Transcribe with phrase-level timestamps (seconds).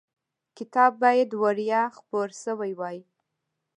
[0.57, 2.97] کتاب باید وړیا خپور شوی وای.